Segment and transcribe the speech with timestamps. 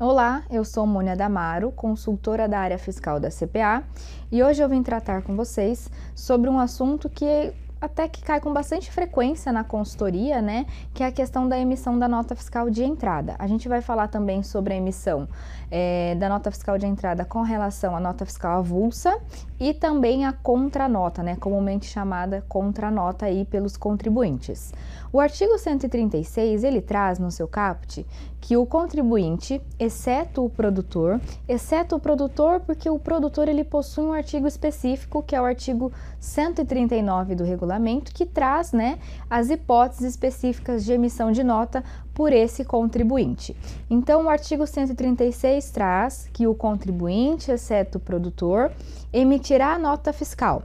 [0.00, 3.82] Olá, eu sou Mônia Damaro, consultora da área fiscal da CPA,
[4.30, 8.52] e hoje eu vim tratar com vocês sobre um assunto que até que cai com
[8.52, 10.66] bastante frequência na consultoria, né?
[10.92, 13.36] Que é a questão da emissão da nota fiscal de entrada.
[13.38, 15.28] A gente vai falar também sobre a emissão
[15.70, 19.18] é, da nota fiscal de entrada com relação à nota fiscal avulsa
[19.60, 21.36] e também a contranota, né?
[21.36, 24.72] Comumente chamada contranota aí pelos contribuintes.
[25.12, 28.06] O artigo 136 ele traz no seu caput
[28.40, 34.12] que o contribuinte, exceto o produtor, exceto o produtor, porque o produtor ele possui um
[34.12, 37.67] artigo específico que é o artigo 139 do regulamento
[38.14, 41.82] que traz, né, as hipóteses específicas de emissão de nota
[42.14, 43.56] por esse contribuinte.
[43.88, 48.72] Então, o artigo 136 traz que o contribuinte, exceto o produtor,
[49.12, 50.62] emitirá a nota fiscal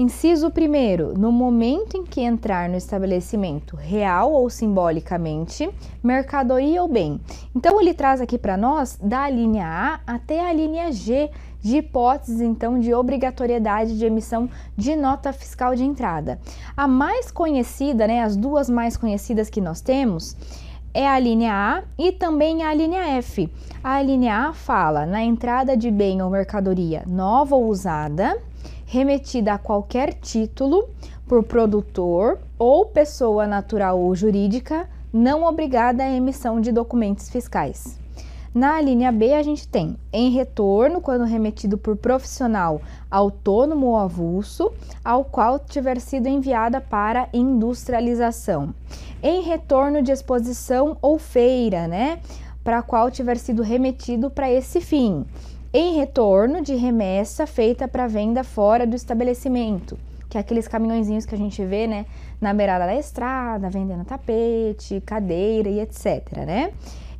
[0.00, 1.18] Inciso 1.
[1.18, 5.68] No momento em que entrar no estabelecimento, real ou simbolicamente,
[6.00, 7.20] mercadoria ou bem.
[7.52, 11.28] Então, ele traz aqui para nós da linha A até a linha G
[11.60, 16.38] de hipóteses, então, de obrigatoriedade de emissão de nota fiscal de entrada.
[16.76, 20.36] A mais conhecida, né, as duas mais conhecidas que nós temos,
[20.94, 23.52] é a linha A e também a linha F.
[23.82, 28.40] A linha A fala na entrada de bem ou mercadoria nova ou usada
[28.88, 30.88] remetida a qualquer título
[31.26, 37.98] por produtor ou pessoa natural ou jurídica não obrigada à emissão de documentos fiscais.
[38.54, 42.80] Na linha B, a gente tem em retorno, quando remetido por profissional
[43.10, 44.72] autônomo ou avulso,
[45.04, 48.74] ao qual tiver sido enviada para industrialização.
[49.22, 52.20] Em retorno de exposição ou feira, né?
[52.64, 55.26] Para qual tiver sido remetido para esse fim
[55.72, 59.98] em retorno de remessa feita para venda fora do estabelecimento,
[60.28, 62.06] que é aqueles caminhõezinhos que a gente vê, né,
[62.40, 66.72] na beirada da estrada, vendendo tapete, cadeira e etc, né?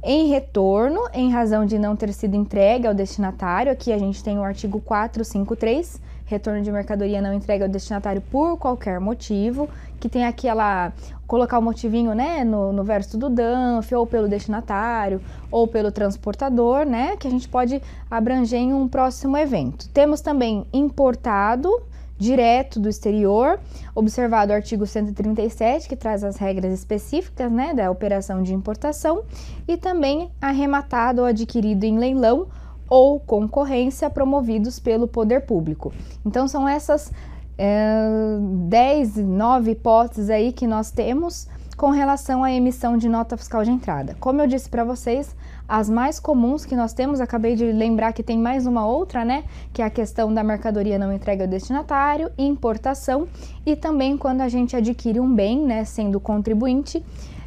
[0.02, 4.38] Em retorno, em razão de não ter sido entregue ao destinatário, aqui a gente tem
[4.38, 9.68] o artigo 453, retorno de mercadoria não entregue ao destinatário por qualquer motivo,
[9.98, 10.92] que tem aquela
[11.26, 16.86] colocar o motivinho, né, no, no verso do DANF, ou pelo destinatário, ou pelo transportador,
[16.86, 19.88] né, que a gente pode abranger em um próximo evento.
[19.88, 21.70] Temos também importado
[22.18, 23.60] direto do exterior,
[23.94, 29.22] observado o artigo 137, que traz as regras específicas né, da operação de importação,
[29.66, 32.48] e também arrematado ou adquirido em leilão
[32.88, 35.92] ou concorrência promovidos pelo poder público.
[36.24, 37.12] Então, são essas
[37.56, 38.08] é,
[38.40, 41.48] 10, 9 hipóteses aí que nós temos
[41.78, 44.16] com relação à emissão de nota fiscal de entrada.
[44.18, 45.34] Como eu disse para vocês,
[45.68, 49.44] as mais comuns que nós temos, acabei de lembrar que tem mais uma outra, né?
[49.72, 53.28] Que é a questão da mercadoria não entregue ao destinatário, importação
[53.64, 55.84] e também quando a gente adquire um bem, né?
[55.84, 57.04] Sendo contribuinte,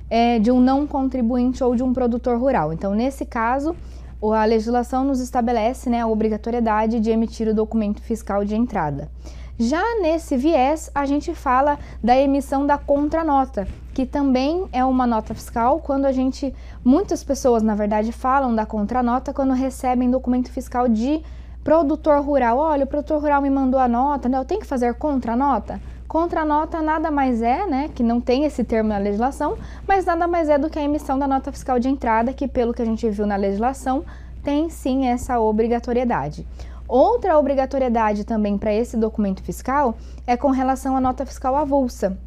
[0.10, 2.72] é, de um não contribuinte ou de um produtor rural.
[2.72, 3.76] Então, nesse caso,
[4.22, 9.10] a legislação nos estabelece né, a obrigatoriedade de emitir o documento fiscal de entrada.
[9.58, 15.34] Já nesse viés, a gente fala da emissão da contranota, que também é uma nota
[15.34, 20.88] fiscal quando a gente, muitas pessoas na verdade falam da contranota quando recebem documento fiscal
[20.88, 21.22] de
[21.64, 22.58] produtor rural.
[22.58, 24.38] Olha, o produtor rural me mandou a nota, né?
[24.38, 25.80] Eu tenho que fazer contranota?
[26.12, 29.58] Contranota nada mais é, né, que não tem esse termo na legislação,
[29.88, 32.74] mas nada mais é do que a emissão da nota fiscal de entrada, que pelo
[32.74, 34.04] que a gente viu na legislação,
[34.44, 36.46] tem sim essa obrigatoriedade.
[36.86, 39.96] Outra obrigatoriedade também para esse documento fiscal
[40.28, 42.18] é com relação à nota fiscal avulsa.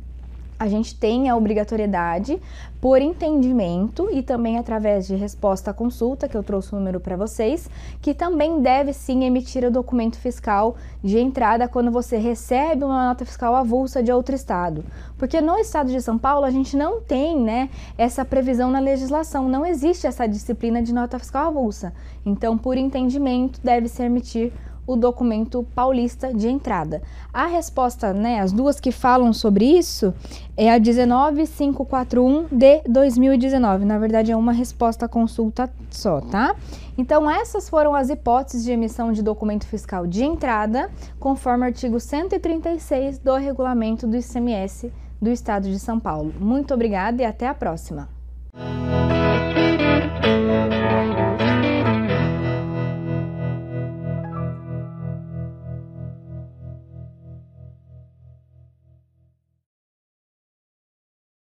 [0.58, 2.40] A gente tem a obrigatoriedade
[2.80, 7.16] por entendimento e também através de resposta à consulta, que eu trouxe o número para
[7.16, 7.68] vocês,
[8.00, 13.24] que também deve sim emitir o documento fiscal de entrada quando você recebe uma nota
[13.24, 14.84] fiscal avulsa de outro estado.
[15.18, 19.48] Porque no estado de São Paulo a gente não tem, né, essa previsão na legislação,
[19.48, 21.92] não existe essa disciplina de nota fiscal avulsa.
[22.24, 24.52] Então, por entendimento, deve se emitir
[24.86, 27.02] o documento paulista de entrada.
[27.32, 30.14] A resposta, né, as duas que falam sobre isso,
[30.56, 33.84] é a 19541 de 2019.
[33.84, 36.54] Na verdade, é uma resposta consulta só, tá?
[36.96, 41.98] Então, essas foram as hipóteses de emissão de documento fiscal de entrada, conforme o artigo
[41.98, 46.32] 136 do regulamento do ICMS do Estado de São Paulo.
[46.38, 48.23] Muito obrigada e até a próxima!